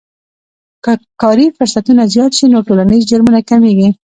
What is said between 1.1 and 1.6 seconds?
کاري